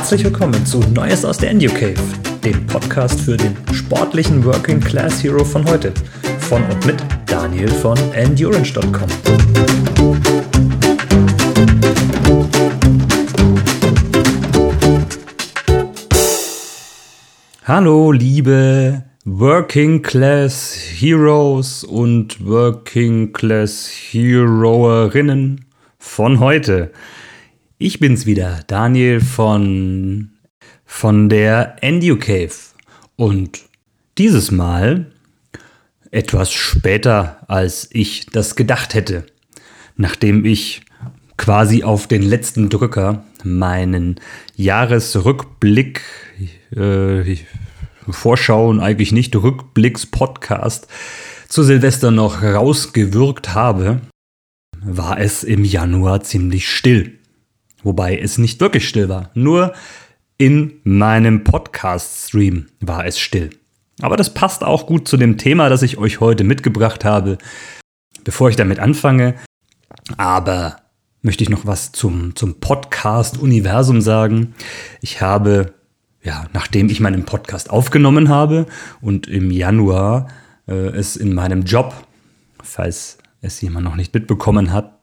[0.00, 2.00] Herzlich willkommen zu Neues aus der EnduCave,
[2.42, 5.92] dem Podcast für den sportlichen Working Class Hero von heute.
[6.38, 6.96] Von und mit
[7.26, 9.08] Daniel von Endurance.com.
[17.66, 25.66] Hallo, liebe Working Class Heroes und Working Class Heroerinnen
[25.98, 26.90] von heute.
[27.82, 30.32] Ich bin's wieder, Daniel von,
[30.84, 32.52] von der EnduCave.
[33.16, 33.60] Und
[34.18, 35.06] dieses Mal
[36.10, 39.24] etwas später, als ich das gedacht hätte.
[39.96, 40.82] Nachdem ich
[41.38, 44.20] quasi auf den letzten Drücker meinen
[44.56, 46.02] Jahresrückblick,
[46.76, 47.36] äh,
[48.10, 50.86] Vorschauen eigentlich nicht, Rückblicks-Podcast
[51.48, 54.02] zu Silvester noch rausgewürgt habe,
[54.82, 57.19] war es im Januar ziemlich still.
[57.82, 59.30] Wobei es nicht wirklich still war.
[59.34, 59.72] Nur
[60.38, 63.50] in meinem Podcast-Stream war es still.
[64.00, 67.38] Aber das passt auch gut zu dem Thema, das ich euch heute mitgebracht habe.
[68.24, 69.34] Bevor ich damit anfange,
[70.16, 70.76] aber
[71.22, 74.54] möchte ich noch was zum, zum Podcast-Universum sagen.
[75.00, 75.74] Ich habe,
[76.22, 78.66] ja, nachdem ich meinen Podcast aufgenommen habe
[79.00, 80.28] und im Januar
[80.66, 81.94] äh, es in meinem Job,
[82.62, 84.98] falls es jemand noch nicht mitbekommen hat,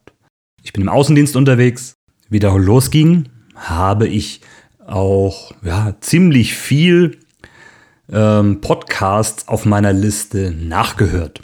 [0.63, 1.96] ich bin im Außendienst unterwegs,
[2.29, 4.41] wieder losging, habe ich
[4.85, 7.17] auch ja, ziemlich viel
[8.11, 11.41] ähm, Podcasts auf meiner Liste nachgehört.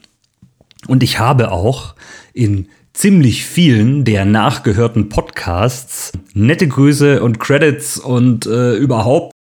[0.88, 1.96] Und ich habe auch
[2.34, 9.34] in ziemlich vielen der nachgehörten Podcasts nette Grüße und Credits und äh, überhaupt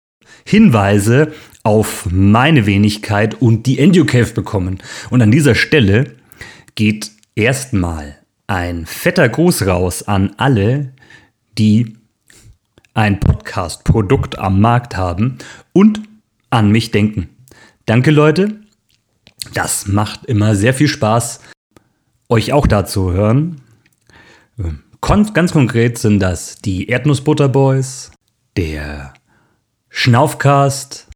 [0.44, 1.32] Hinweise
[1.62, 4.78] auf meine Wenigkeit und die EnduCave bekommen.
[5.10, 6.14] Und an dieser Stelle
[6.74, 8.16] geht erstmal
[8.46, 10.92] ein fetter Gruß raus an alle,
[11.58, 11.96] die
[12.94, 15.38] ein Podcast-Produkt am Markt haben
[15.72, 16.00] und
[16.50, 17.28] an mich denken.
[17.86, 18.60] Danke Leute,
[19.54, 21.40] das macht immer sehr viel Spaß,
[22.28, 23.60] euch auch dazu hören.
[25.00, 28.10] Kon ganz konkret sind das die Erdnussbutterboys,
[28.56, 29.14] der
[29.88, 31.08] Schnaufcast,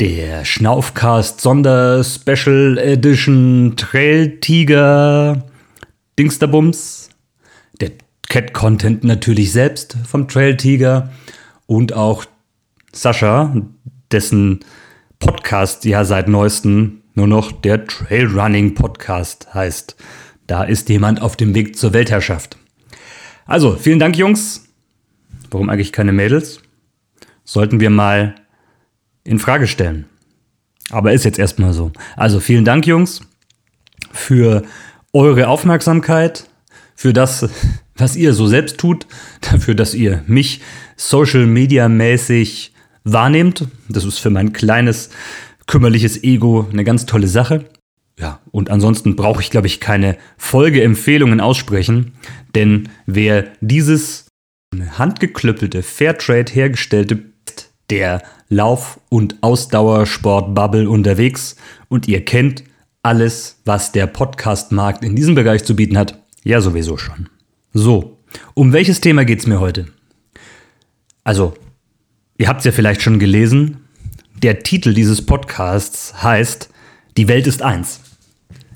[0.00, 5.44] der Schnaufcast Sonder Special Edition Trail Tiger
[6.18, 7.10] Dingsterbums,
[8.26, 11.12] der Cat Content natürlich selbst vom Trail Tiger
[11.66, 12.24] und auch
[12.92, 13.54] Sascha,
[14.10, 14.60] dessen
[15.18, 19.96] Podcast ja seit neuestem nur noch der Trailrunning Podcast heißt.
[20.46, 22.56] Da ist jemand auf dem Weg zur Weltherrschaft.
[23.46, 24.68] Also, vielen Dank, Jungs.
[25.50, 26.60] Warum eigentlich keine Mädels?
[27.44, 28.34] Sollten wir mal
[29.24, 30.06] in Frage stellen.
[30.90, 31.92] Aber ist jetzt erstmal so.
[32.16, 33.20] Also, vielen Dank, Jungs,
[34.12, 34.62] für
[35.12, 36.48] eure Aufmerksamkeit,
[36.94, 37.48] für das,
[37.96, 39.06] was ihr so selbst tut,
[39.40, 40.60] dafür, dass ihr mich
[40.96, 42.72] Social Media mäßig
[43.04, 43.66] wahrnehmt.
[43.88, 45.10] Das ist für mein kleines,
[45.66, 47.64] kümmerliches Ego eine ganz tolle Sache.
[48.18, 52.12] Ja, und ansonsten brauche ich, glaube ich, keine Folgeempfehlungen aussprechen,
[52.54, 54.26] denn wer dieses
[54.98, 57.22] handgeklüppelte, Fairtrade hergestellte,
[57.90, 61.56] der Lauf- und Ausdauersport-Bubble unterwegs
[61.88, 62.64] und ihr kennt
[63.02, 67.28] alles, was der Podcast-Markt in diesem Bereich zu bieten hat, ja sowieso schon.
[67.78, 68.16] So,
[68.54, 69.84] um welches Thema geht es mir heute?
[71.24, 71.52] Also,
[72.38, 73.84] ihr habt es ja vielleicht schon gelesen,
[74.42, 76.70] der Titel dieses Podcasts heißt
[77.18, 78.00] Die Welt ist eins.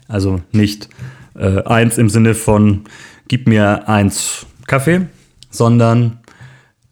[0.06, 0.90] Also nicht
[1.34, 2.84] äh, eins im Sinne von
[3.26, 5.06] gib mir eins Kaffee,
[5.48, 6.18] sondern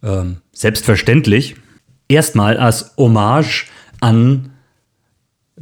[0.00, 1.56] äh, selbstverständlich
[2.08, 3.66] erstmal als Hommage
[4.00, 4.54] an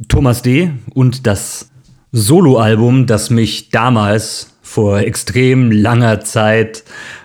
[0.07, 0.71] Thomas D.
[0.93, 1.71] und das
[2.13, 6.83] Soloalbum, das mich damals vor extrem langer Zeit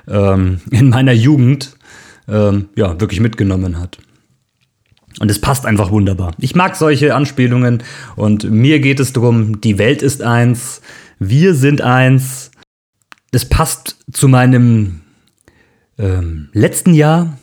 [0.08, 1.76] ähm, in meiner Jugend
[2.26, 3.98] ähm, ja, wirklich mitgenommen hat.
[5.20, 6.32] Und es passt einfach wunderbar.
[6.38, 7.82] Ich mag solche Anspielungen
[8.16, 10.80] und mir geht es darum, die Welt ist eins,
[11.18, 12.52] wir sind eins.
[13.32, 15.02] Es passt zu meinem
[15.98, 17.36] ähm, letzten Jahr.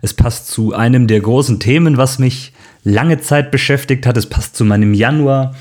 [0.00, 4.16] Es passt zu einem der großen Themen, was mich lange Zeit beschäftigt hat.
[4.16, 5.54] Es passt zu meinem Januar.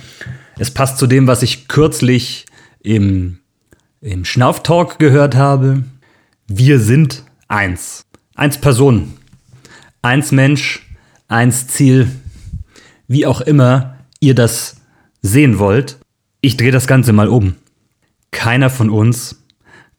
[0.58, 2.48] Es passt zu dem, was ich kürzlich
[2.82, 3.38] im,
[4.02, 5.84] im Schnauftalk gehört habe.
[6.48, 8.06] Wir sind eins.
[8.36, 9.14] Eins Person.
[10.02, 10.88] Eins Mensch
[11.28, 12.10] eins Ziel,
[13.08, 14.78] wie auch immer ihr das
[15.22, 15.98] sehen wollt.
[16.42, 17.56] Ich drehe das Ganze mal um.
[18.32, 19.44] Keiner von uns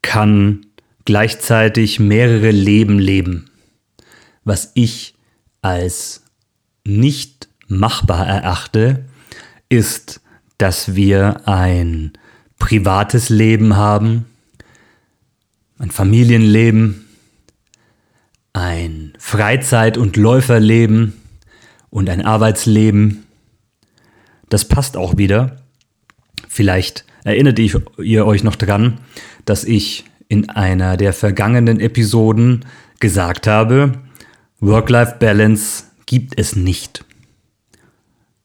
[0.02, 0.66] kann
[1.04, 3.50] gleichzeitig mehrere Leben leben,
[4.44, 5.14] was ich
[5.62, 6.24] als
[6.84, 9.04] nicht machbar erachte,
[9.68, 10.20] ist,
[10.58, 12.12] dass wir ein
[12.62, 14.24] privates Leben haben,
[15.80, 17.08] ein Familienleben,
[18.52, 21.14] ein Freizeit- und Läuferleben
[21.90, 23.24] und ein Arbeitsleben.
[24.48, 25.56] Das passt auch wieder.
[26.48, 29.00] Vielleicht erinnert ihr euch noch dran,
[29.44, 32.64] dass ich in einer der vergangenen Episoden
[33.00, 33.94] gesagt habe,
[34.60, 37.04] Work-Life-Balance gibt es nicht.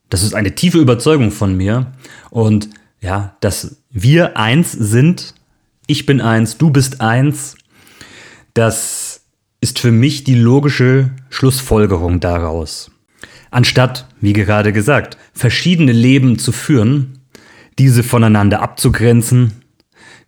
[0.10, 1.94] Das ist eine tiefe Überzeugung von mir
[2.32, 2.70] und
[3.00, 5.34] ja, dass wir eins sind,
[5.88, 7.56] ich bin eins, du bist eins,
[8.54, 9.22] das
[9.60, 12.92] ist für mich die logische Schlussfolgerung daraus.
[13.50, 17.20] Anstatt, wie gerade gesagt, verschiedene Leben zu führen,
[17.80, 19.54] diese voneinander abzugrenzen,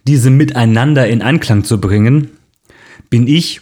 [0.07, 2.31] diese miteinander in Einklang zu bringen,
[3.09, 3.61] bin ich,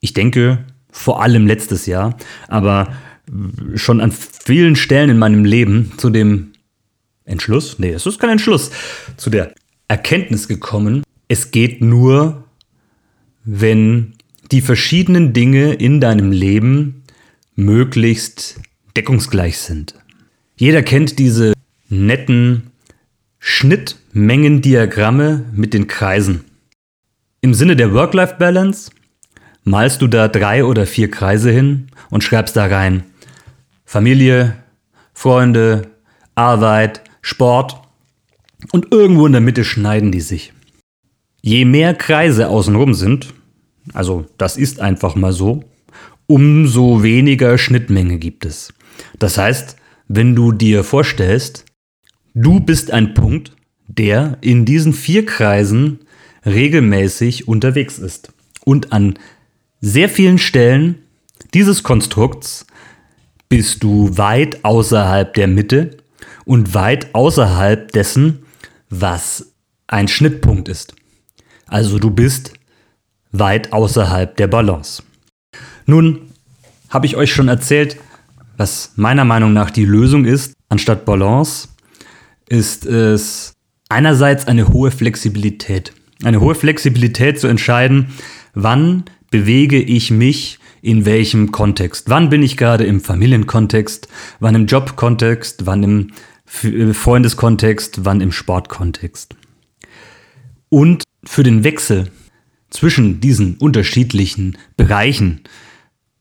[0.00, 2.18] ich denke, vor allem letztes Jahr,
[2.48, 2.92] aber
[3.74, 6.51] schon an vielen Stellen in meinem Leben zu dem
[7.24, 8.70] Entschluss, nee, es ist kein Entschluss,
[9.16, 9.54] zu der
[9.88, 12.44] Erkenntnis gekommen, es geht nur,
[13.44, 14.14] wenn
[14.50, 17.04] die verschiedenen Dinge in deinem Leben
[17.54, 18.60] möglichst
[18.96, 19.94] deckungsgleich sind.
[20.56, 21.52] Jeder kennt diese
[21.88, 22.70] netten
[23.38, 26.44] Schnittmengendiagramme mit den Kreisen.
[27.40, 28.90] Im Sinne der Work-Life-Balance
[29.64, 33.04] malst du da drei oder vier Kreise hin und schreibst da rein
[33.84, 34.56] Familie,
[35.12, 35.90] Freunde,
[36.34, 37.80] Arbeit, Sport
[38.72, 40.52] und irgendwo in der Mitte schneiden die sich.
[41.40, 43.32] Je mehr Kreise außenrum sind,
[43.94, 45.64] also das ist einfach mal so,
[46.26, 48.72] umso weniger Schnittmenge gibt es.
[49.18, 49.76] Das heißt,
[50.08, 51.64] wenn du dir vorstellst,
[52.34, 53.52] du bist ein Punkt,
[53.88, 56.00] der in diesen vier Kreisen
[56.46, 58.32] regelmäßig unterwegs ist
[58.64, 59.18] und an
[59.80, 60.98] sehr vielen Stellen
[61.54, 62.66] dieses Konstrukts
[63.48, 66.01] bist du weit außerhalb der Mitte
[66.44, 68.44] und weit außerhalb dessen,
[68.90, 69.52] was
[69.86, 70.94] ein Schnittpunkt ist.
[71.66, 72.52] Also du bist
[73.30, 75.02] weit außerhalb der Balance.
[75.86, 76.30] Nun
[76.90, 77.96] habe ich euch schon erzählt,
[78.56, 80.54] was meiner Meinung nach die Lösung ist.
[80.68, 81.68] Anstatt Balance
[82.48, 83.54] ist es
[83.88, 85.92] einerseits eine hohe Flexibilität.
[86.22, 88.08] Eine hohe Flexibilität zu entscheiden,
[88.54, 92.10] wann bewege ich mich in welchem Kontext.
[92.10, 94.08] Wann bin ich gerade im Familienkontext,
[94.40, 96.10] wann im Jobkontext, wann im
[96.52, 99.34] Freundeskontext, wann im Sportkontext.
[100.68, 102.10] Und für den Wechsel
[102.70, 105.40] zwischen diesen unterschiedlichen Bereichen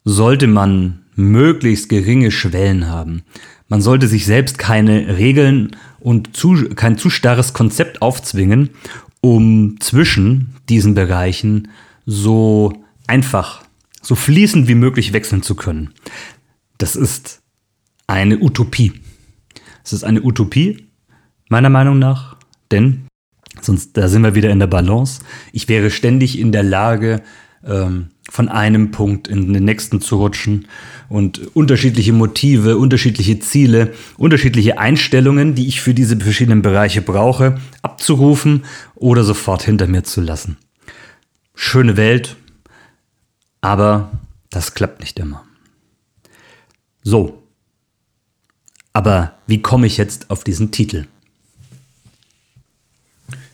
[0.03, 3.23] sollte man möglichst geringe Schwellen haben.
[3.67, 8.71] Man sollte sich selbst keine Regeln und zu, kein zu starres Konzept aufzwingen,
[9.21, 11.69] um zwischen diesen Bereichen
[12.05, 12.73] so
[13.07, 13.63] einfach
[14.01, 15.93] so fließend wie möglich wechseln zu können.
[16.77, 17.41] Das ist
[18.07, 18.93] eine Utopie.
[19.83, 20.87] Es ist eine Utopie,
[21.49, 22.37] meiner Meinung nach,
[22.71, 23.07] denn
[23.61, 25.21] sonst, da sind wir wieder in der Balance.
[25.51, 27.21] Ich wäre ständig in der Lage,
[27.63, 30.67] ähm, von einem Punkt in den nächsten zu rutschen
[31.09, 38.63] und unterschiedliche Motive, unterschiedliche Ziele, unterschiedliche Einstellungen, die ich für diese verschiedenen Bereiche brauche, abzurufen
[38.95, 40.57] oder sofort hinter mir zu lassen.
[41.53, 42.37] Schöne Welt,
[43.59, 44.11] aber
[44.49, 45.43] das klappt nicht immer.
[47.03, 47.40] So.
[48.93, 51.07] Aber wie komme ich jetzt auf diesen Titel?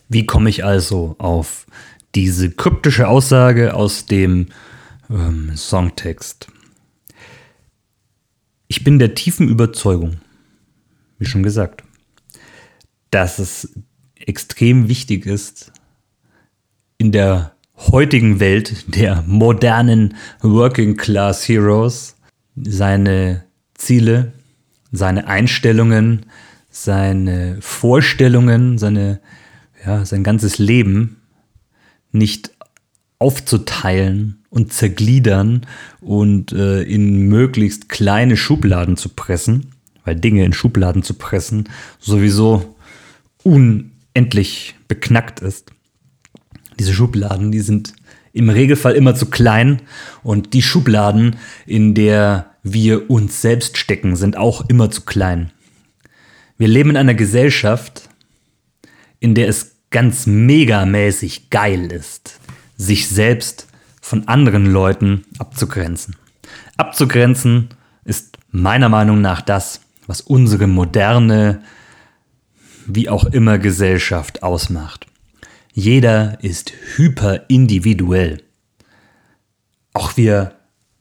[0.08, 1.66] Wie komme ich also auf
[2.14, 4.48] diese kryptische Aussage aus dem
[5.10, 6.48] ähm, Songtext?
[8.68, 10.18] Ich bin der tiefen Überzeugung,
[11.18, 11.84] wie schon gesagt,
[13.10, 13.72] dass es
[14.14, 15.72] extrem wichtig ist,
[16.98, 22.16] in der heutigen Welt der modernen Working Class Heroes
[22.56, 24.32] seine Ziele,
[24.92, 26.26] seine Einstellungen,
[26.70, 29.20] seine Vorstellungen, seine,
[29.84, 31.16] ja, sein ganzes Leben
[32.12, 32.50] nicht
[33.18, 35.66] aufzuteilen und zergliedern
[36.00, 39.72] und äh, in möglichst kleine Schubladen zu pressen,
[40.04, 41.68] weil Dinge in Schubladen zu pressen
[41.98, 42.76] sowieso
[43.42, 45.72] unendlich beknackt ist.
[46.78, 47.92] Diese Schubladen, die sind
[48.32, 49.82] im Regelfall immer zu klein
[50.22, 55.52] und die Schubladen, in der wir uns selbst stecken, sind auch immer zu klein.
[56.56, 58.08] Wir leben in einer Gesellschaft,
[59.20, 62.40] in der es ganz megamäßig geil ist,
[62.76, 63.68] sich selbst
[64.00, 66.16] von anderen Leuten abzugrenzen.
[66.76, 67.68] Abzugrenzen
[68.04, 71.62] ist meiner Meinung nach das, was unsere moderne,
[72.86, 75.06] wie auch immer Gesellschaft ausmacht.
[75.72, 78.42] Jeder ist hyperindividuell.
[79.92, 80.57] Auch wir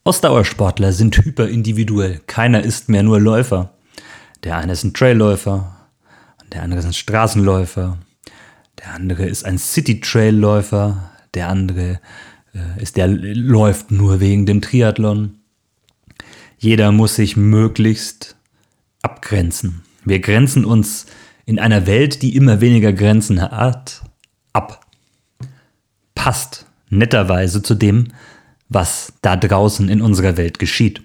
[0.08, 2.22] Ausdauersportler sind hyperindividuell.
[2.28, 3.74] Keiner ist mehr nur Läufer.
[4.46, 5.76] Der eine ist ein Trailläufer,
[6.54, 7.98] der andere ist ein Straßenläufer,
[8.80, 12.00] der andere ist ein City-Trailläufer, der andere
[12.54, 15.40] äh, ist, der läuft nur wegen dem Triathlon.
[16.58, 18.38] Jeder muss sich möglichst
[19.02, 19.84] abgrenzen.
[20.06, 21.06] Wir grenzen uns
[21.46, 24.04] in einer Welt, die immer weniger Grenzen hat,
[24.54, 24.86] ab.
[26.16, 28.14] Passt netterweise zu dem,
[28.70, 31.02] was da draußen in unserer Welt geschieht.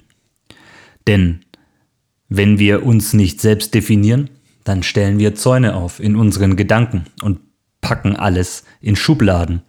[1.06, 1.44] Denn
[2.28, 4.30] wenn wir uns nicht selbst definieren,
[4.64, 7.40] dann stellen wir Zäune auf in unseren Gedanken und
[7.80, 9.62] packen alles in Schubladen.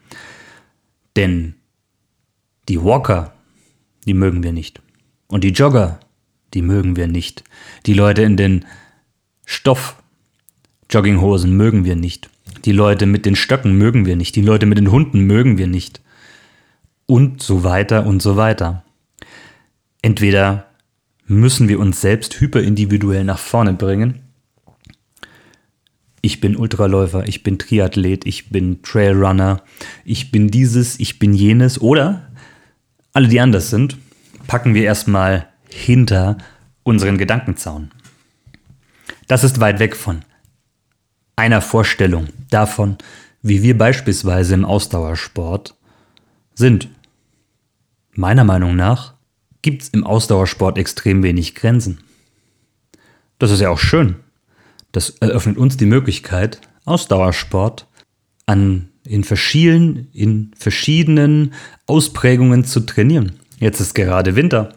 [1.15, 1.55] Denn
[2.69, 3.33] die Walker,
[4.05, 4.81] die mögen wir nicht.
[5.27, 5.99] Und die Jogger,
[6.53, 7.43] die mögen wir nicht.
[7.85, 8.65] Die Leute in den
[9.45, 12.29] Stoff-Jogginghosen mögen wir nicht.
[12.65, 14.35] Die Leute mit den Stöcken mögen wir nicht.
[14.35, 16.01] Die Leute mit den Hunden mögen wir nicht.
[17.05, 18.83] Und so weiter und so weiter.
[20.01, 20.67] Entweder
[21.25, 24.19] müssen wir uns selbst hyperindividuell nach vorne bringen.
[26.21, 29.61] Ich bin Ultraläufer, ich bin Triathlet, ich bin Trailrunner,
[30.05, 31.81] ich bin dieses, ich bin jenes.
[31.81, 32.31] Oder
[33.11, 33.97] alle, die anders sind,
[34.47, 36.37] packen wir erstmal hinter
[36.83, 37.91] unseren Gedankenzaun.
[39.27, 40.21] Das ist weit weg von
[41.35, 42.97] einer Vorstellung davon,
[43.41, 45.75] wie wir beispielsweise im Ausdauersport
[46.55, 46.89] sind.
[48.13, 49.13] Meiner Meinung nach
[49.61, 51.99] gibt es im Ausdauersport extrem wenig Grenzen.
[53.39, 54.17] Das ist ja auch schön.
[54.91, 57.87] Das eröffnet uns die Möglichkeit, Ausdauersport
[58.45, 61.53] an, in, verschiedenen, in verschiedenen
[61.87, 63.33] Ausprägungen zu trainieren.
[63.59, 64.75] Jetzt ist gerade Winter.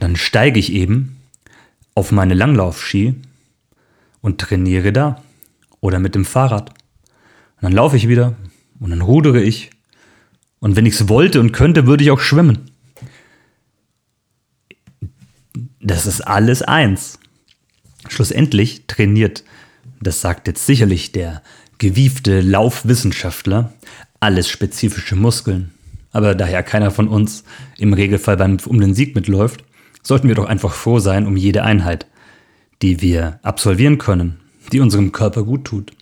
[0.00, 1.16] Dann steige ich eben
[1.94, 3.14] auf meine Langlaufski
[4.20, 5.22] und trainiere da.
[5.80, 6.70] Oder mit dem Fahrrad.
[6.70, 8.34] Und dann laufe ich wieder
[8.80, 9.70] und dann rudere ich.
[10.60, 12.70] Und wenn ich es wollte und könnte, würde ich auch schwimmen.
[15.80, 17.18] Das ist alles eins.
[18.08, 19.44] Schlussendlich trainiert,
[20.00, 21.42] das sagt jetzt sicherlich der
[21.78, 23.72] gewiefte Laufwissenschaftler,
[24.20, 25.72] alles spezifische Muskeln.
[26.12, 27.44] Aber da ja keiner von uns
[27.78, 29.64] im Regelfall beim, um den Sieg mitläuft,
[30.02, 32.06] sollten wir doch einfach froh sein um jede Einheit,
[32.80, 34.40] die wir absolvieren können,
[34.72, 35.92] die unserem Körper gut tut.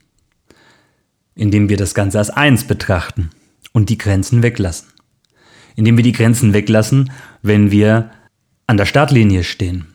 [1.34, 3.30] Indem wir das Ganze als eins betrachten
[3.74, 4.88] und die Grenzen weglassen.
[5.76, 7.12] Indem wir die Grenzen weglassen,
[7.42, 8.10] wenn wir
[8.66, 9.86] an der Startlinie stehen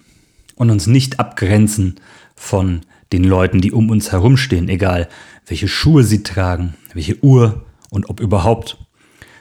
[0.55, 1.95] und uns nicht abgrenzen
[2.35, 2.81] von
[3.11, 5.09] den Leuten, die um uns herumstehen, egal
[5.47, 8.77] welche Schuhe sie tragen, welche Uhr und ob überhaupt,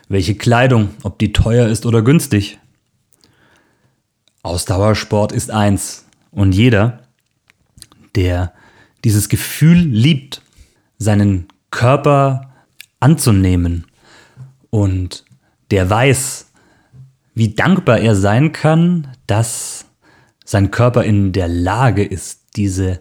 [0.09, 2.59] welche Kleidung, ob die teuer ist oder günstig.
[4.43, 7.03] Ausdauersport ist eins und jeder,
[8.15, 8.55] der
[9.05, 10.43] dieses Gefühl liebt,
[10.99, 12.55] seinen Körper
[13.01, 13.85] anzunehmen
[14.71, 15.25] und
[15.71, 16.51] der weiß,
[17.35, 19.87] wie dankbar er sein kann, dass
[20.45, 23.01] sein Körper in der Lage ist, diese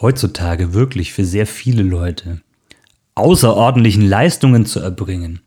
[0.00, 2.40] heutzutage wirklich für sehr viele Leute
[3.14, 5.40] außerordentlichen Leistungen zu erbringen.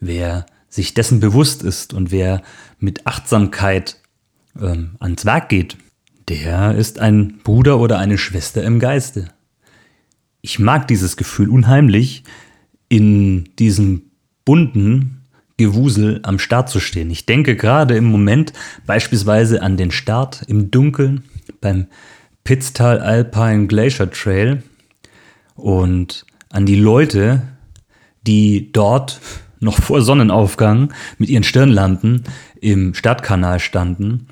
[0.00, 2.42] Wer sich dessen bewusst ist und wer
[2.78, 4.00] mit Achtsamkeit
[4.60, 5.78] ähm, ans Werk geht,
[6.28, 9.28] der ist ein Bruder oder eine Schwester im Geiste.
[10.42, 12.24] Ich mag dieses Gefühl unheimlich,
[12.88, 14.10] in diesem
[14.44, 15.22] bunten,
[15.56, 17.10] Gewusel am Start zu stehen.
[17.10, 18.52] Ich denke gerade im Moment
[18.86, 21.24] beispielsweise an den Start im Dunkeln
[21.60, 21.86] beim
[22.42, 24.62] Pitztal Alpine Glacier Trail
[25.54, 27.42] und an die Leute,
[28.26, 29.20] die dort
[29.60, 32.24] noch vor Sonnenaufgang mit ihren Stirnlampen
[32.60, 34.26] im Stadtkanal standen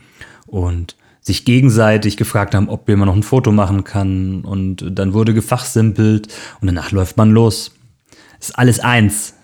[0.46, 5.34] und sich gegenseitig gefragt haben, ob man noch ein Foto machen kann und dann wurde
[5.34, 6.28] gefachsimpelt
[6.60, 7.72] und danach läuft man los.
[8.40, 9.34] ist alles eins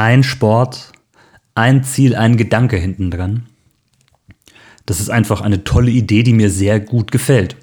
[0.00, 0.92] ein Sport,
[1.54, 3.44] ein Ziel, ein Gedanke hinten dran.
[4.86, 7.54] Das ist einfach eine tolle Idee, die mir sehr gut gefällt.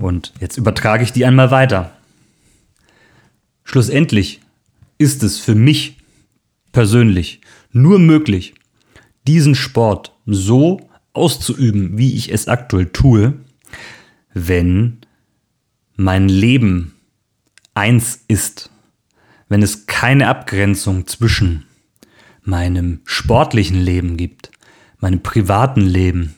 [0.00, 1.96] Und jetzt übertrage ich die einmal weiter.
[3.62, 4.40] Schlussendlich
[4.98, 5.98] ist es für mich
[6.72, 8.54] persönlich nur möglich,
[9.24, 10.80] diesen Sport so
[11.12, 13.34] auszuüben, wie ich es aktuell tue,
[14.34, 14.98] wenn
[15.94, 16.94] mein Leben
[17.74, 18.71] eins ist
[19.52, 21.64] wenn es keine Abgrenzung zwischen
[22.42, 24.50] meinem sportlichen Leben gibt,
[24.98, 26.34] meinem privaten Leben,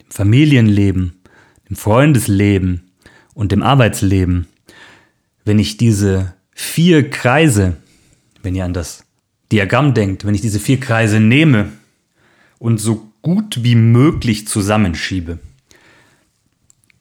[0.00, 1.20] dem Familienleben,
[1.68, 2.92] dem Freundesleben
[3.34, 4.46] und dem Arbeitsleben,
[5.44, 7.76] wenn ich diese vier Kreise,
[8.42, 9.04] wenn ihr an das
[9.52, 11.70] Diagramm denkt, wenn ich diese vier Kreise nehme
[12.58, 15.40] und so gut wie möglich zusammenschiebe,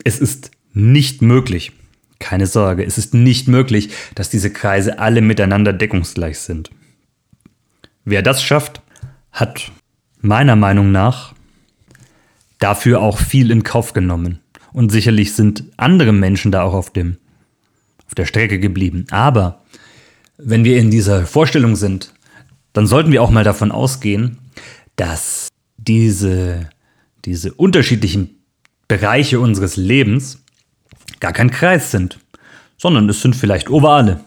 [0.04, 1.72] es ist nicht möglich,
[2.20, 6.70] keine Sorge, es ist nicht möglich, dass diese Kreise alle miteinander deckungsgleich sind.
[8.06, 8.82] Wer das schafft,
[9.32, 9.72] hat
[10.22, 11.34] meiner Meinung nach
[12.60, 14.40] dafür auch viel in Kauf genommen.
[14.74, 17.18] Und sicherlich sind andere Menschen da auch auf, dem,
[18.06, 19.06] auf der Strecke geblieben.
[19.10, 19.64] Aber
[20.38, 22.14] wenn wir in dieser Vorstellung sind,
[22.74, 24.38] dann sollten wir auch mal davon ausgehen,
[24.96, 25.48] dass
[25.78, 26.70] diese,
[27.26, 28.42] diese unterschiedlichen
[28.88, 30.44] Bereiche unseres Lebens
[31.20, 32.20] gar kein Kreis sind,
[32.78, 34.24] sondern es sind vielleicht Ovale.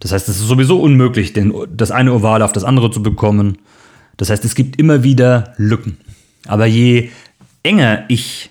[0.00, 3.58] Das heißt, es ist sowieso unmöglich, den, das eine Oval auf das andere zu bekommen.
[4.16, 5.96] Das heißt, es gibt immer wieder Lücken.
[6.46, 7.10] Aber je
[7.62, 8.50] enger ich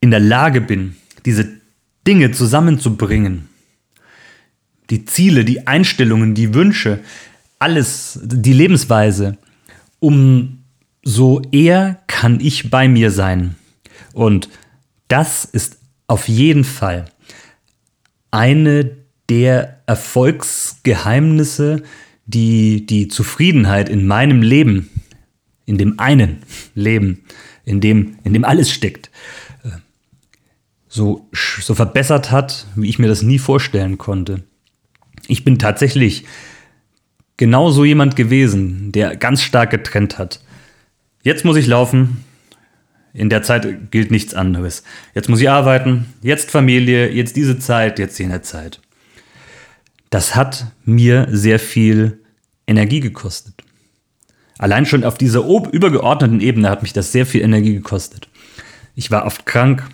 [0.00, 1.48] in der Lage bin, diese
[2.06, 3.48] Dinge zusammenzubringen,
[4.90, 7.00] die Ziele, die Einstellungen, die Wünsche,
[7.58, 9.36] alles, die Lebensweise,
[9.98, 13.56] umso eher kann ich bei mir sein.
[14.12, 14.48] Und
[15.08, 17.06] das ist auf jeden Fall
[18.30, 18.96] eine
[19.28, 21.82] der Erfolgsgeheimnisse,
[22.26, 24.90] die die Zufriedenheit in meinem Leben,
[25.64, 26.42] in dem einen
[26.74, 27.24] Leben,
[27.64, 29.10] in dem, in dem alles steckt,
[29.64, 29.70] äh,
[30.88, 34.42] so, so verbessert hat, wie ich mir das nie vorstellen konnte.
[35.28, 36.24] Ich bin tatsächlich
[37.36, 40.40] genau so jemand gewesen, der ganz stark getrennt hat.
[41.22, 42.24] Jetzt muss ich laufen.
[43.16, 44.82] In der Zeit gilt nichts anderes.
[45.14, 48.80] Jetzt muss ich arbeiten, jetzt Familie, jetzt diese Zeit, jetzt jene Zeit.
[50.10, 52.20] Das hat mir sehr viel
[52.66, 53.54] Energie gekostet.
[54.58, 58.28] Allein schon auf dieser übergeordneten Ebene hat mich das sehr viel Energie gekostet.
[58.94, 59.88] Ich war oft krank.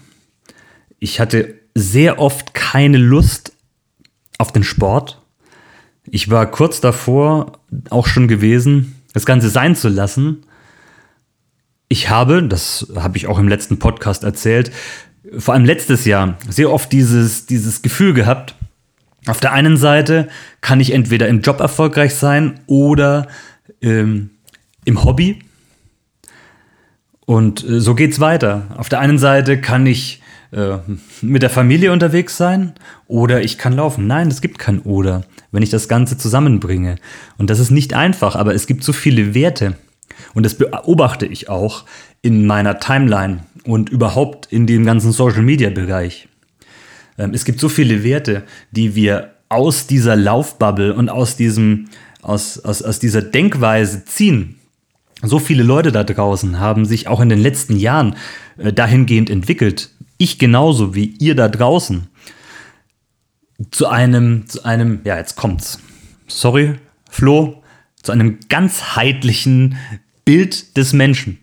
[0.98, 3.52] Ich hatte sehr oft keine Lust
[4.38, 5.22] auf den Sport.
[6.10, 10.44] Ich war kurz davor auch schon gewesen, das Ganze sein zu lassen.
[11.92, 14.72] Ich habe, das habe ich auch im letzten Podcast erzählt,
[15.36, 18.54] vor allem letztes Jahr sehr oft dieses, dieses Gefühl gehabt,
[19.26, 20.28] auf der einen Seite
[20.62, 23.28] kann ich entweder im Job erfolgreich sein oder
[23.82, 24.30] ähm,
[24.86, 25.40] im Hobby.
[27.26, 28.68] Und äh, so geht's weiter.
[28.78, 30.78] Auf der einen Seite kann ich äh,
[31.20, 32.72] mit der Familie unterwegs sein
[33.06, 34.06] oder ich kann laufen.
[34.06, 36.96] Nein, es gibt kein oder, wenn ich das Ganze zusammenbringe.
[37.36, 39.76] Und das ist nicht einfach, aber es gibt so viele Werte.
[40.34, 41.84] Und das beobachte ich auch
[42.22, 46.28] in meiner Timeline und überhaupt in dem ganzen Social-Media-Bereich.
[47.18, 51.88] Ähm, es gibt so viele Werte, die wir aus dieser Laufbubble und aus, diesem,
[52.22, 54.58] aus, aus, aus dieser Denkweise ziehen.
[55.22, 58.16] So viele Leute da draußen haben sich auch in den letzten Jahren
[58.56, 62.08] äh, dahingehend entwickelt, ich genauso wie ihr da draußen,
[63.70, 65.78] zu einem, zu einem, ja, jetzt kommt's.
[66.26, 66.74] Sorry,
[67.10, 67.62] Flo,
[68.02, 69.76] zu einem ganzheitlichen
[70.24, 71.38] Bild des Menschen.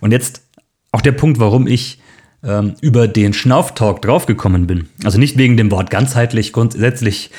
[0.00, 0.42] Und jetzt
[0.90, 2.00] auch der Punkt, warum ich
[2.44, 4.88] ähm, über den Schnauftalk draufgekommen bin.
[5.04, 7.30] Also nicht wegen dem Wort ganzheitlich, grundsätzlich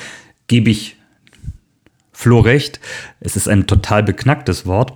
[0.46, 0.96] gebe ich
[2.12, 2.80] Flo recht.
[3.20, 4.92] Es ist ein total beknacktes Wort.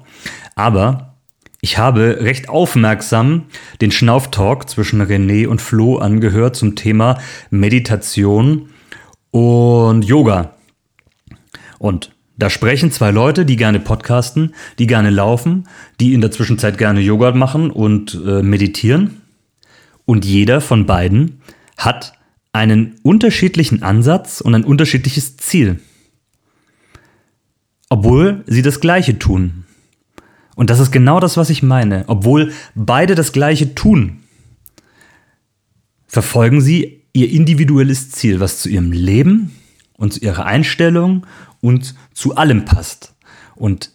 [0.55, 1.17] Aber
[1.61, 3.47] ich habe recht aufmerksam
[3.81, 7.19] den Schnauftalk zwischen René und Flo angehört zum Thema
[7.51, 8.71] Meditation
[9.31, 10.55] und Yoga.
[11.79, 16.79] Und da sprechen zwei Leute, die gerne podcasten, die gerne laufen, die in der Zwischenzeit
[16.79, 19.23] gerne Yoga machen und äh, meditieren.
[20.05, 21.43] Und jeder von beiden
[21.77, 22.15] hat
[22.53, 25.81] einen unterschiedlichen Ansatz und ein unterschiedliches Ziel.
[27.91, 29.65] Obwohl sie das Gleiche tun.
[30.55, 32.05] Und das ist genau das, was ich meine.
[32.07, 34.21] Obwohl beide das Gleiche tun,
[36.07, 39.53] verfolgen sie ihr individuelles Ziel, was zu ihrem Leben
[39.95, 41.27] und zu ihrer Einstellung
[41.61, 43.15] und zu allem passt.
[43.55, 43.91] Und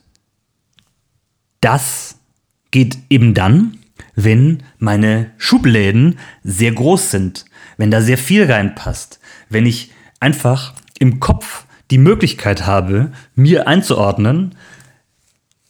[1.62, 2.18] das
[2.72, 3.78] geht eben dann,
[4.16, 7.46] wenn meine Schubläden sehr groß sind,
[7.78, 14.56] wenn da sehr viel reinpasst, wenn ich einfach im Kopf die Möglichkeit habe, mir einzuordnen,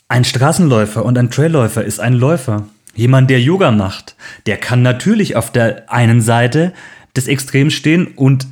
[0.07, 2.67] ein Straßenläufer und ein Trailläufer ist ein Läufer.
[2.95, 6.73] Jemand, der Yoga macht, der kann natürlich auf der einen Seite
[7.15, 8.47] des Extrems stehen und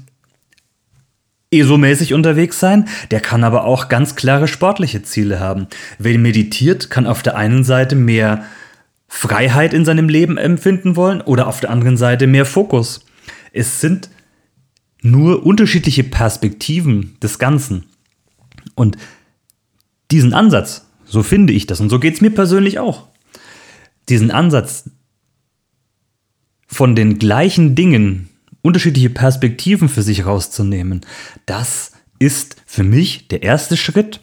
[1.52, 5.68] ESO-mäßig unterwegs sein, der kann aber auch ganz klare sportliche Ziele haben.
[6.00, 8.46] Wer meditiert, kann auf der einen Seite mehr
[9.10, 13.06] Freiheit in seinem Leben empfinden wollen oder auf der anderen Seite mehr Fokus.
[13.52, 14.10] Es sind
[15.02, 17.84] nur unterschiedliche Perspektiven des Ganzen.
[18.76, 18.98] Und
[20.12, 23.08] diesen Ansatz, so finde ich das und so geht es mir persönlich auch.
[24.08, 24.90] Diesen Ansatz
[26.68, 28.30] von den gleichen Dingen
[28.62, 31.02] unterschiedliche Perspektiven für sich rauszunehmen,
[31.45, 34.19] das ist für mich der erste Schritt,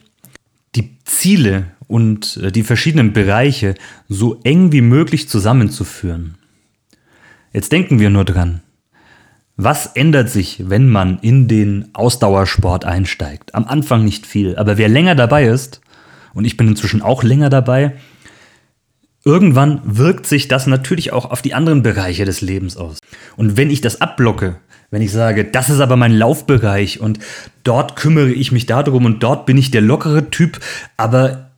[0.75, 3.75] die Ziele und äh, die verschiedenen Bereiche
[4.07, 6.35] so eng wie möglich zusammenzuführen.
[7.51, 8.61] Jetzt denken wir nur dran.
[9.57, 13.53] Was ändert sich, wenn man in den Ausdauersport einsteigt?
[13.55, 15.81] Am Anfang nicht viel, aber wer länger dabei ist,
[16.33, 17.95] und ich bin inzwischen auch länger dabei,
[19.25, 22.99] irgendwann wirkt sich das natürlich auch auf die anderen Bereiche des Lebens aus.
[23.35, 24.57] Und wenn ich das abblocke,
[24.91, 27.19] wenn ich sage, das ist aber mein Laufbereich und
[27.63, 30.59] dort kümmere ich mich darum und dort bin ich der lockere Typ,
[30.97, 31.51] aber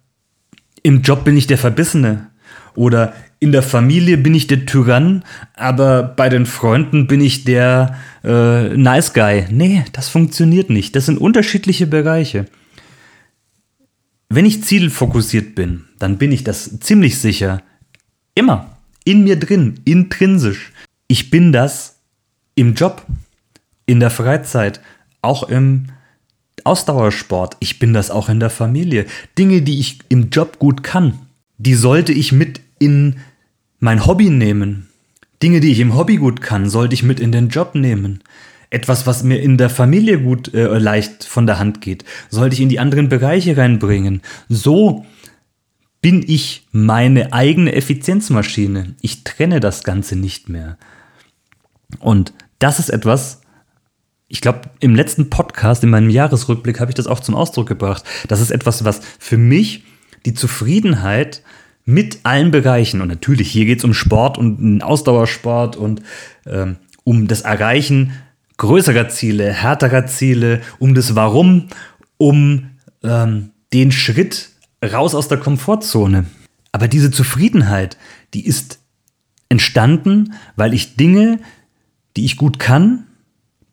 [0.84, 2.28] im Job bin ich der Verbissene.
[2.74, 5.24] Oder in der Familie bin ich der Tyrann,
[5.56, 9.46] aber bei den Freunden bin ich der äh, Nice Guy.
[9.50, 10.96] Nee, das funktioniert nicht.
[10.96, 12.46] Das sind unterschiedliche Bereiche.
[14.34, 17.62] Wenn ich zielfokussiert bin, dann bin ich das ziemlich sicher.
[18.34, 18.78] Immer.
[19.04, 20.72] In mir drin, intrinsisch.
[21.10, 21.98] Ich bin das
[22.56, 23.06] im Job,
[23.86, 24.80] in der Freizeit,
[25.22, 25.88] auch im
[26.64, 27.58] Ausdauersport.
[27.60, 29.06] Ich bin das auch in der Familie.
[29.38, 31.20] Dinge, die ich im Job gut kann,
[31.58, 33.18] die sollte ich mit in
[33.80, 34.88] mein Hobby nehmen.
[35.44, 38.24] Dinge, die ich im Hobby gut kann, sollte ich mit in den Job nehmen.
[38.72, 42.62] Etwas, was mir in der Familie gut äh, leicht von der Hand geht, sollte ich
[42.62, 44.22] in die anderen Bereiche reinbringen.
[44.50, 45.06] So
[46.02, 48.96] bin ich meine eigene Effizienzmaschine.
[49.02, 50.78] Ich trenne das Ganze nicht mehr.
[52.00, 53.42] Und das ist etwas,
[54.28, 58.04] ich glaube, im letzten Podcast, in meinem Jahresrückblick, habe ich das auch zum Ausdruck gebracht.
[58.30, 59.84] Das ist etwas, was für mich
[60.26, 61.44] die Zufriedenheit
[61.84, 66.02] mit allen Bereichen, und natürlich hier geht es um Sport und Ausdauersport und
[66.46, 68.14] ähm, um das Erreichen
[68.62, 71.70] größerer Ziele, härterer Ziele, um das Warum,
[72.18, 72.70] um
[73.04, 74.50] ähm, den Schritt
[74.86, 76.26] raus aus der Komfortzone.
[76.72, 77.98] Aber diese Zufriedenheit,
[78.36, 78.78] die ist
[79.50, 81.40] entstanden, weil ich Dinge,
[82.16, 83.08] die ich gut kann,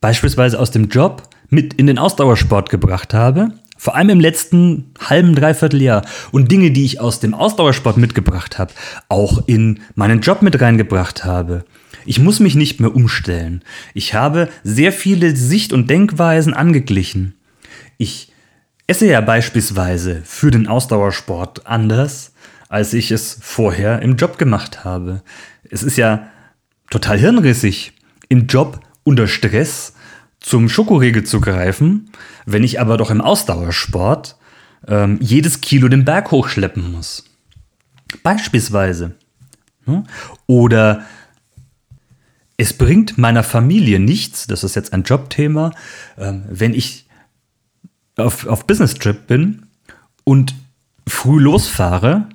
[0.01, 3.53] beispielsweise aus dem Job, mit in den Ausdauersport gebracht habe.
[3.77, 6.03] Vor allem im letzten halben, dreiviertel Jahr.
[6.33, 8.73] Und Dinge, die ich aus dem Ausdauersport mitgebracht habe,
[9.11, 11.67] auch in meinen Job mit reingebracht habe.
[12.05, 13.63] Ich muss mich nicht mehr umstellen.
[13.95, 17.35] Ich habe sehr viele Sicht- und Denkweisen angeglichen.
[17.97, 18.33] Ich
[18.87, 22.33] esse ja beispielsweise für den Ausdauersport anders,
[22.69, 25.23] als ich es vorher im Job gemacht habe.
[25.71, 26.29] Es ist ja
[26.91, 27.93] total hirnrissig,
[28.29, 29.95] im Job unter Stress
[30.41, 32.11] zum Schokoriegel zu greifen,
[32.47, 34.37] wenn ich aber doch im Ausdauersport
[34.87, 37.25] ähm, jedes Kilo den Berg hochschleppen muss.
[38.23, 39.17] Beispielsweise.
[39.85, 40.05] Hm?
[40.47, 41.05] Oder
[42.59, 45.71] es bringt meiner Familie nichts, das ist jetzt ein Jobthema,
[46.19, 47.07] ähm, wenn ich
[48.17, 49.67] auf, auf Business-Trip bin
[50.25, 50.55] und
[51.07, 52.29] früh losfahre,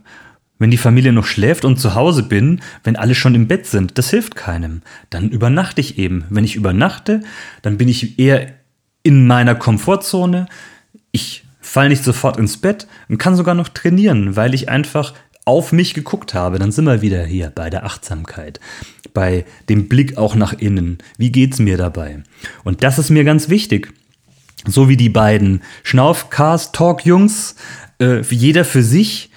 [0.59, 3.97] wenn die Familie noch schläft und zu Hause bin, wenn alle schon im Bett sind.
[3.97, 4.81] Das hilft keinem.
[5.09, 6.23] Dann übernachte ich eben.
[6.29, 7.19] Wenn ich übernachte,
[7.61, 8.53] dann bin ich eher
[9.03, 10.47] in meiner Komfortzone.
[11.11, 15.13] Ich falle nicht sofort ins Bett und kann sogar noch trainieren, weil ich einfach
[15.45, 18.59] auf mich geguckt habe, dann sind wir wieder hier bei der Achtsamkeit,
[19.13, 20.99] bei dem Blick auch nach innen.
[21.17, 22.23] Wie geht's mir dabei?
[22.63, 23.93] Und das ist mir ganz wichtig.
[24.65, 27.55] So wie die beiden Schnauf-Cast-Talk-Jungs,
[27.99, 29.29] äh, jeder für sich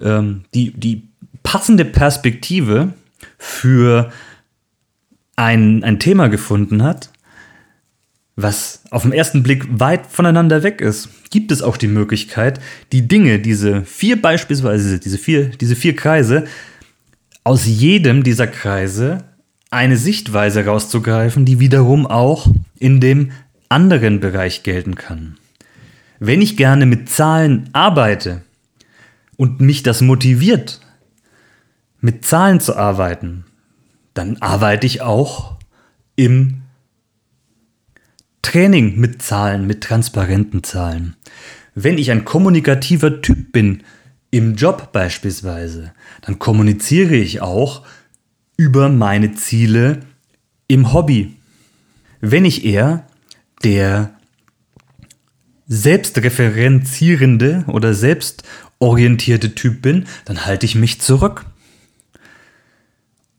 [0.00, 1.08] ähm, die, die
[1.42, 2.94] passende Perspektive
[3.36, 4.10] für
[5.36, 7.10] ein, ein Thema gefunden hat,
[8.42, 12.60] was auf den ersten Blick weit voneinander weg ist, gibt es auch die Möglichkeit,
[12.92, 16.44] die Dinge, diese vier beispielsweise, diese vier, diese vier Kreise,
[17.44, 19.24] aus jedem dieser Kreise
[19.70, 22.48] eine Sichtweise rauszugreifen, die wiederum auch
[22.78, 23.30] in dem
[23.68, 25.36] anderen Bereich gelten kann.
[26.18, 28.42] Wenn ich gerne mit Zahlen arbeite
[29.36, 30.80] und mich das motiviert,
[32.00, 33.44] mit Zahlen zu arbeiten,
[34.12, 35.56] dann arbeite ich auch
[36.16, 36.59] im
[38.42, 41.16] Training mit Zahlen, mit transparenten Zahlen.
[41.74, 43.82] Wenn ich ein kommunikativer Typ bin,
[44.30, 47.84] im Job beispielsweise, dann kommuniziere ich auch
[48.56, 50.00] über meine Ziele
[50.68, 51.36] im Hobby.
[52.20, 53.06] Wenn ich eher
[53.64, 54.14] der
[55.66, 61.46] selbstreferenzierende oder selbstorientierte Typ bin, dann halte ich mich zurück.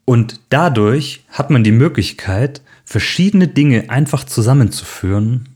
[0.06, 2.62] Und dadurch hat man die Möglichkeit,
[2.92, 5.48] verschiedene Dinge einfach zusammenzuführen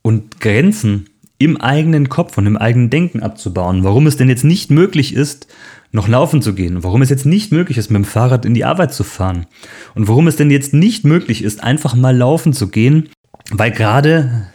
[0.00, 3.84] und Grenzen im eigenen Kopf und im eigenen Denken abzubauen.
[3.84, 5.46] Warum es denn jetzt nicht möglich ist,
[5.90, 6.82] noch laufen zu gehen.
[6.82, 9.46] Warum es jetzt nicht möglich ist, mit dem Fahrrad in die Arbeit zu fahren.
[9.94, 13.10] Und warum es denn jetzt nicht möglich ist, einfach mal laufen zu gehen,
[13.50, 14.46] weil gerade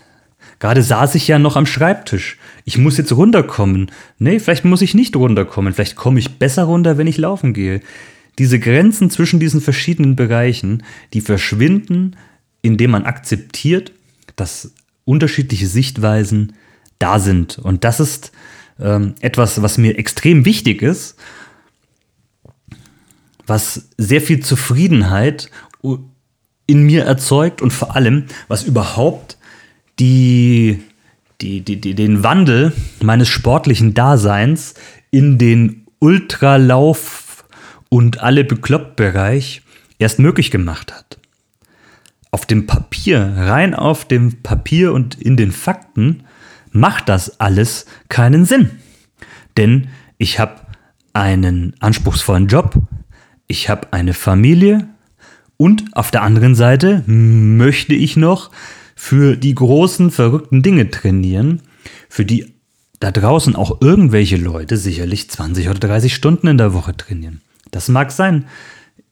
[0.60, 2.40] Gerade saß ich ja noch am Schreibtisch.
[2.66, 3.92] Ich muss jetzt runterkommen.
[4.18, 5.72] Nee, vielleicht muss ich nicht runterkommen.
[5.72, 7.82] Vielleicht komme ich besser runter, wenn ich laufen gehe.
[8.39, 12.15] Diese Grenzen zwischen diesen verschiedenen Bereichen, die verschwinden,
[12.62, 13.91] indem man akzeptiert,
[14.36, 14.73] dass
[15.06, 16.54] unterschiedliche Sichtweisen
[17.00, 17.58] da sind.
[17.60, 18.32] Und das ist
[18.80, 21.15] ähm, etwas, was mir extrem wichtig ist,
[23.45, 25.50] was sehr viel Zufriedenheit
[26.67, 29.38] in mir erzeugt und vor allem, was überhaupt
[30.00, 30.84] die,
[31.41, 34.73] die, die, die, den Wandel meines sportlichen Daseins
[35.10, 37.27] in den Ultralauf
[37.89, 39.62] und alle Bekloppt-Bereich
[40.00, 41.17] erst möglich gemacht hat.
[42.32, 46.23] Auf dem Papier, rein auf dem Papier und in den Fakten,
[46.71, 48.71] macht das alles keinen Sinn.
[49.56, 50.56] Denn ich habe
[51.13, 52.76] einen anspruchsvollen Job,
[53.47, 54.88] ich habe eine Familie
[55.56, 58.52] und auf der anderen Seite möchte ich noch
[58.95, 61.62] für die großen, verrückten Dinge trainieren,
[62.10, 62.54] für die
[63.00, 67.41] da draußen auch irgendwelche Leute sicherlich 20 oder 30 Stunden in der Woche trainieren.
[67.71, 68.45] Das mag sein.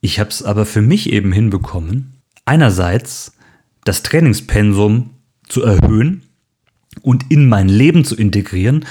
[0.02, 2.14] Ich habe es aber für mich eben hinbekommen,
[2.46, 3.34] einerseits
[3.84, 5.12] das Trainingspensum
[5.48, 6.24] zu erhöhen
[7.02, 8.86] und in mein Leben zu integrieren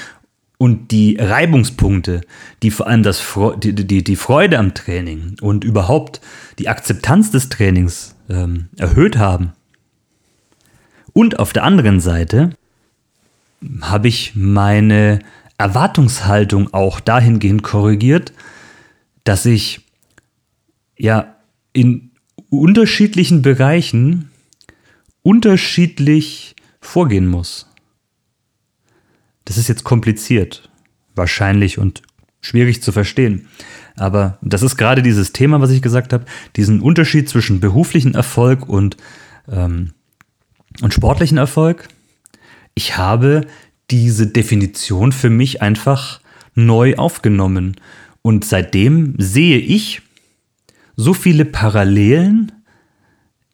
[0.59, 2.23] und die Reibungspunkte,
[2.63, 3.23] die vor allem das,
[3.63, 6.21] die, die, die Freude am Training und überhaupt
[6.59, 9.53] die Akzeptanz des Trainings ähm, erhöht haben.
[11.13, 12.51] Und auf der anderen Seite
[13.81, 15.21] habe ich meine
[15.59, 18.33] Erwartungshaltung auch dahingehend korrigiert,
[19.25, 19.81] dass ich
[20.97, 21.37] ja
[21.73, 22.11] in
[22.51, 24.31] unterschiedlichen Bereichen
[25.23, 27.67] unterschiedlich vorgehen muss.
[29.45, 30.71] Das ist jetzt kompliziert,
[31.15, 32.03] wahrscheinlich und
[32.41, 33.49] schwierig zu verstehen.
[33.97, 38.69] Aber das ist gerade dieses Thema, was ich gesagt habe, diesen Unterschied zwischen beruflichen Erfolg
[38.69, 38.97] und,
[39.49, 39.93] ähm,
[40.83, 41.89] und sportlichen Erfolg.
[42.75, 43.47] Ich habe
[43.91, 46.21] diese Definition für mich einfach
[46.55, 47.77] neu aufgenommen.
[48.27, 50.01] Und seitdem sehe ich
[50.97, 52.53] so viele Parallelen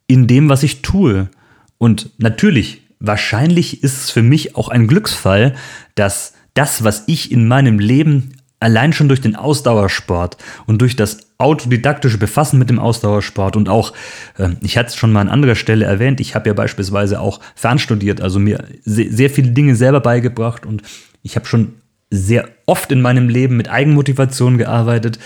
[0.06, 1.28] in dem, was ich tue.
[1.76, 5.56] Und natürlich, wahrscheinlich ist es für mich auch ein Glücksfall,
[5.96, 11.18] dass das, was ich in meinem Leben allein schon durch den Ausdauersport und durch das
[11.38, 13.92] autodidaktische Befassen mit dem Ausdauersport und auch,
[14.38, 17.40] äh, ich hatte es schon mal an anderer Stelle erwähnt, ich habe ja beispielsweise auch
[17.56, 20.82] fernstudiert, also mir sehr viele Dinge selber beigebracht und
[21.22, 21.79] ich habe schon
[22.10, 25.18] sehr oft in meinem Leben mit Eigenmotivation gearbeitet.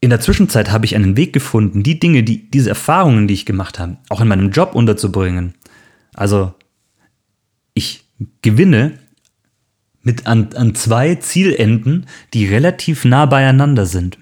[0.00, 3.46] In der Zwischenzeit habe ich einen Weg gefunden, die Dinge, die, diese Erfahrungen, die ich
[3.46, 5.54] gemacht habe, auch in meinem Job unterzubringen.
[6.14, 6.54] Also
[7.74, 8.04] ich
[8.42, 8.98] gewinne
[10.02, 14.18] mit an, an zwei Zielenden, die relativ nah beieinander sind.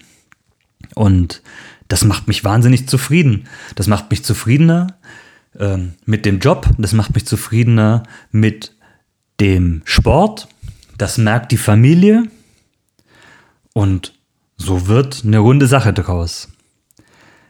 [0.95, 1.43] Und
[1.89, 3.47] das macht mich wahnsinnig zufrieden.
[3.77, 4.99] Das macht mich zufriedener
[5.59, 8.75] äh, mit dem Job, das macht mich zufriedener mit
[9.41, 10.49] dem Sport,
[10.99, 12.25] das merkt die Familie
[13.73, 14.15] und
[14.57, 16.49] so wird eine runde Sache draus.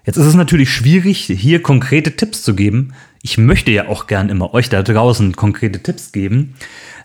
[0.05, 2.95] Jetzt ist es natürlich schwierig, hier konkrete Tipps zu geben.
[3.23, 6.55] Ich möchte ja auch gern immer euch da draußen konkrete Tipps geben.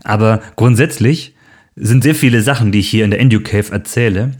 [0.03, 1.35] Aber grundsätzlich
[1.75, 4.31] sind sehr viele Sachen, die ich hier in der EnduCave erzähle,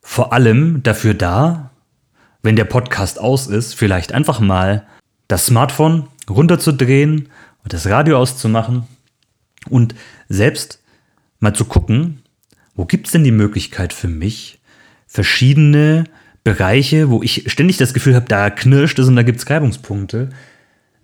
[0.00, 1.70] vor allem dafür da,
[2.42, 4.86] wenn der Podcast aus ist, vielleicht einfach mal
[5.26, 7.28] das Smartphone runterzudrehen
[7.64, 8.84] und das Radio auszumachen
[9.68, 9.94] und
[10.28, 10.80] selbst
[11.40, 12.22] mal zu gucken,
[12.74, 14.60] wo gibt es denn die Möglichkeit für mich,
[15.06, 16.04] verschiedene
[16.44, 20.30] Bereiche, wo ich ständig das Gefühl habe, da knirscht es und da gibt es Reibungspunkte,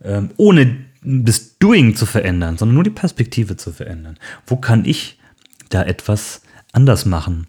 [0.03, 4.19] ähm, ohne das Doing zu verändern, sondern nur die Perspektive zu verändern.
[4.47, 5.19] Wo kann ich
[5.69, 6.43] da etwas
[6.73, 7.47] anders machen?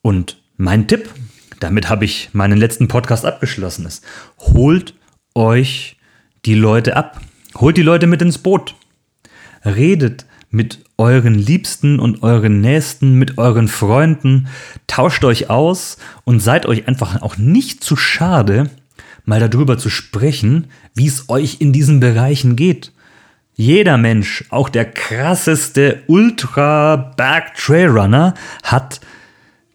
[0.00, 1.08] Und mein Tipp,
[1.60, 4.04] damit habe ich meinen letzten Podcast abgeschlossen, ist,
[4.38, 4.94] holt
[5.34, 5.96] euch
[6.44, 7.20] die Leute ab.
[7.56, 8.74] Holt die Leute mit ins Boot.
[9.64, 14.46] Redet mit euren Liebsten und euren Nächsten, mit euren Freunden,
[14.86, 18.70] tauscht euch aus und seid euch einfach auch nicht zu schade,
[19.24, 22.92] mal darüber zu sprechen, wie es euch in diesen Bereichen geht.
[23.54, 29.00] Jeder Mensch, auch der krasseste Ultra-Berg-Trailrunner, hat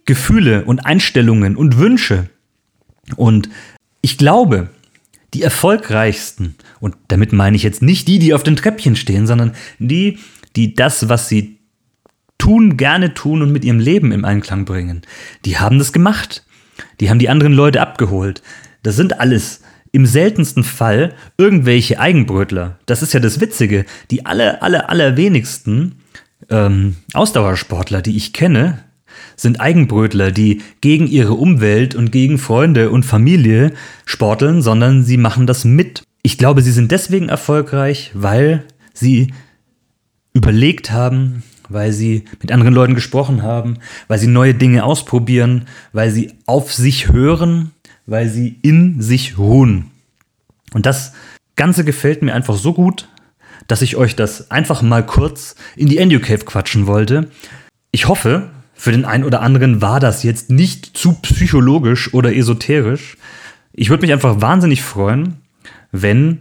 [0.06, 2.30] Gefühle und Einstellungen und Wünsche.
[3.16, 3.50] Und
[4.02, 4.70] ich glaube,
[5.34, 9.54] die erfolgreichsten, und damit meine ich jetzt nicht die, die auf den Treppchen stehen, sondern
[9.80, 10.20] die,
[10.58, 11.60] die das, was sie
[12.38, 15.04] tun, gerne tun und mit ihrem Leben im Einklang bringen,
[15.46, 16.44] die haben das gemacht.
[17.00, 18.42] Die haben die anderen Leute abgeholt.
[18.84, 22.78] Das sind alles im seltensten Fall irgendwelche Eigenbrötler.
[22.86, 23.86] Das ist ja das Witzige.
[24.12, 25.96] Die aller, aller, allerwenigsten
[26.50, 28.84] ähm, Ausdauersportler, die ich kenne,
[29.36, 33.74] sind Eigenbrötler, die gegen ihre Umwelt und gegen Freunde und Familie
[34.06, 36.04] sporteln, sondern sie machen das mit.
[36.22, 39.34] Ich glaube, sie sind deswegen erfolgreich, weil sie
[40.38, 46.12] überlegt haben, weil sie mit anderen Leuten gesprochen haben, weil sie neue Dinge ausprobieren, weil
[46.12, 47.72] sie auf sich hören
[48.08, 49.92] weil sie in sich ruhen.
[50.74, 51.14] Und das
[51.56, 53.08] Ganze gefällt mir einfach so gut,
[53.68, 57.30] dass ich euch das einfach mal kurz in die EnduCave quatschen wollte.
[57.92, 63.18] Ich hoffe, für den einen oder anderen war das jetzt nicht zu psychologisch oder esoterisch.
[63.74, 65.38] Ich würde mich einfach wahnsinnig freuen,
[65.92, 66.40] wenn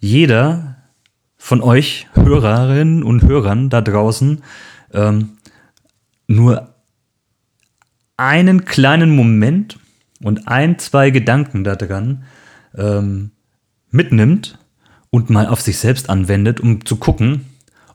[0.00, 0.73] jeder
[1.44, 4.42] von euch Hörerinnen und Hörern da draußen
[4.94, 5.36] ähm,
[6.26, 6.74] nur
[8.16, 9.78] einen kleinen Moment
[10.22, 12.24] und ein, zwei Gedanken daran
[12.74, 13.32] ähm,
[13.90, 14.58] mitnimmt
[15.10, 17.44] und mal auf sich selbst anwendet, um zu gucken,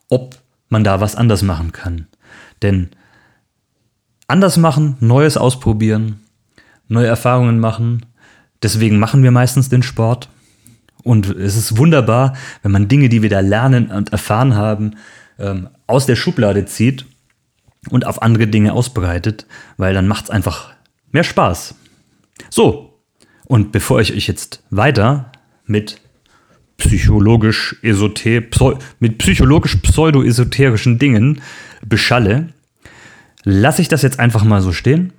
[0.09, 2.05] ob man da was anders machen kann.
[2.61, 2.89] Denn
[4.27, 6.19] anders machen, Neues ausprobieren,
[6.87, 8.05] neue Erfahrungen machen,
[8.61, 10.29] deswegen machen wir meistens den Sport.
[11.03, 14.95] Und es ist wunderbar, wenn man Dinge, die wir da lernen und erfahren haben,
[15.39, 17.05] ähm, aus der Schublade zieht
[17.89, 19.45] und auf andere Dinge ausbreitet,
[19.77, 20.71] weil dann macht es einfach
[21.11, 21.75] mehr Spaß.
[22.49, 23.01] So,
[23.45, 25.31] und bevor ich euch jetzt weiter
[25.65, 26.01] mit
[26.77, 28.41] psychologisch esoter
[28.99, 31.41] mit psychologisch pseudo-esoterischen Dingen
[31.85, 32.49] beschalle,
[33.43, 35.13] lasse ich das jetzt einfach mal so stehen.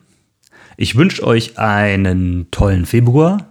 [0.77, 3.50] Ich wünsche euch einen tollen Februar.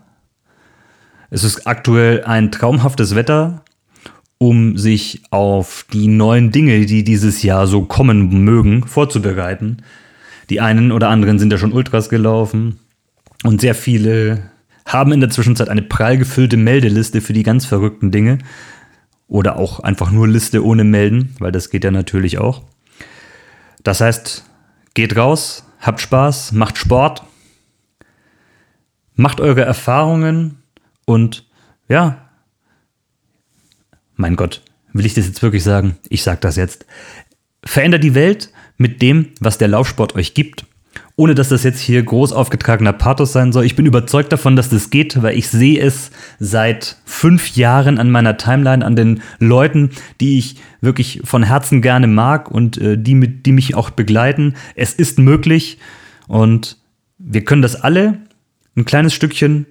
[1.29, 3.63] Es ist aktuell ein traumhaftes Wetter,
[4.39, 9.77] um sich auf die neuen Dinge, die dieses Jahr so kommen mögen, vorzubereiten.
[10.49, 12.79] Die einen oder anderen sind ja schon Ultras gelaufen
[13.43, 14.49] und sehr viele
[14.85, 18.39] haben in der Zwischenzeit eine prall gefüllte Meldeliste für die ganz verrückten Dinge.
[19.27, 22.63] Oder auch einfach nur Liste ohne Melden, weil das geht ja natürlich auch.
[23.83, 24.43] Das heißt,
[24.95, 27.23] geht raus, habt Spaß, macht Sport,
[29.13, 30.58] macht eure Erfahrungen
[31.09, 31.45] und
[31.87, 32.29] ja,
[34.15, 34.61] mein Gott,
[34.93, 35.97] will ich das jetzt wirklich sagen?
[36.09, 36.85] Ich sag das jetzt.
[37.63, 40.65] Verändert die Welt mit dem, was der Laufsport euch gibt
[41.15, 43.65] ohne dass das jetzt hier groß aufgetragener Pathos sein soll.
[43.65, 48.09] Ich bin überzeugt davon, dass das geht, weil ich sehe es seit fünf Jahren an
[48.09, 49.91] meiner Timeline, an den Leuten,
[50.21, 54.55] die ich wirklich von Herzen gerne mag und äh, die, mit, die mich auch begleiten.
[54.75, 55.77] Es ist möglich
[56.27, 56.77] und
[57.17, 58.19] wir können das alle
[58.77, 59.65] ein kleines Stückchen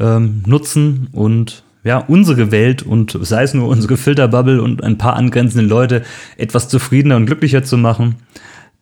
[0.00, 5.14] ähm, nutzen und ja, unsere Welt und sei es nur unsere Filterbubble und ein paar
[5.14, 6.02] angrenzende Leute
[6.36, 8.16] etwas zufriedener und glücklicher zu machen,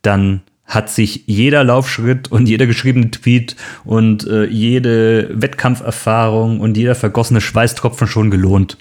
[0.01, 6.95] dann hat sich jeder Laufschritt und jeder geschriebene Tweet und äh, jede Wettkampferfahrung und jeder
[6.95, 8.79] vergossene Schweißtropfen schon gelohnt.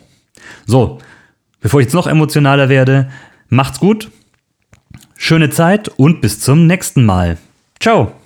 [0.66, 1.00] So,
[1.60, 3.10] bevor ich jetzt noch emotionaler werde,
[3.50, 4.10] macht's gut,
[5.18, 7.38] schöne Zeit und bis zum nächsten Mal.
[7.80, 8.23] Ciao!